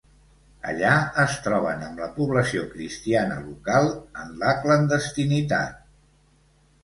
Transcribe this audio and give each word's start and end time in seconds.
Allà 0.69 0.93
es 1.23 1.35
troben 1.47 1.83
amb 1.87 1.99
la 2.03 2.07
població 2.15 2.63
cristiana 2.71 3.37
local 3.43 3.91
en 4.23 4.33
la 4.45 4.53
clandestinitat. 4.63 5.77